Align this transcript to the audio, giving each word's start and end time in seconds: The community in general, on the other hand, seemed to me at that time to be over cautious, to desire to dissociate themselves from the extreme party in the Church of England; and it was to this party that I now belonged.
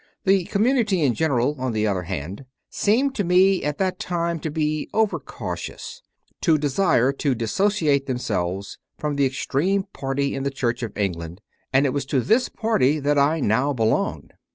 The 0.25 0.45
community 0.45 1.03
in 1.03 1.13
general, 1.13 1.55
on 1.59 1.73
the 1.73 1.85
other 1.85 2.01
hand, 2.01 2.45
seemed 2.71 3.13
to 3.13 3.23
me 3.23 3.63
at 3.63 3.77
that 3.77 3.99
time 3.99 4.39
to 4.39 4.49
be 4.49 4.89
over 4.95 5.19
cautious, 5.19 6.01
to 6.41 6.57
desire 6.57 7.11
to 7.11 7.35
dissociate 7.35 8.07
themselves 8.07 8.79
from 8.97 9.15
the 9.15 9.27
extreme 9.27 9.83
party 9.93 10.33
in 10.33 10.41
the 10.41 10.49
Church 10.49 10.81
of 10.81 10.97
England; 10.97 11.39
and 11.71 11.85
it 11.85 11.93
was 11.93 12.07
to 12.07 12.19
this 12.19 12.49
party 12.49 12.99
that 12.99 13.19
I 13.19 13.41
now 13.41 13.73
belonged. 13.73 14.33